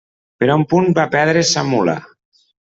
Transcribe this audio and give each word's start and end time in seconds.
Per 0.43 0.47
un 0.53 0.63
punt 0.71 0.89
va 1.01 1.05
perdre 1.17 1.45
sa 1.51 1.65
mula. 1.69 1.97